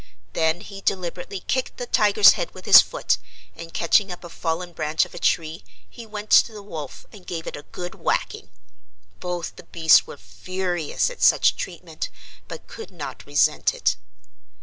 Then 0.33 0.61
he 0.61 0.81
deliberately 0.81 1.41
kicked 1.41 1.77
the 1.77 1.85
tiger's 1.85 2.31
head 2.31 2.55
with 2.55 2.65
his 2.65 2.81
foot 2.81 3.19
and 3.55 3.71
catching 3.71 4.11
up 4.11 4.23
a 4.23 4.29
fallen 4.29 4.73
branch 4.73 5.05
of 5.05 5.13
a 5.13 5.19
tree 5.19 5.63
he 5.87 6.07
went 6.07 6.31
to 6.31 6.51
the 6.51 6.63
wolf 6.63 7.05
and 7.13 7.27
gave 7.27 7.45
it 7.45 7.55
a 7.55 7.61
good 7.71 7.93
whacking. 7.93 8.49
Both 9.19 9.57
the 9.57 9.63
beasts 9.65 10.07
were 10.07 10.17
furious 10.17 11.11
at 11.11 11.21
such 11.21 11.55
treatment 11.55 12.09
but 12.47 12.65
could 12.65 12.89
not 12.89 13.27
resent 13.27 13.75
it. 13.75 13.95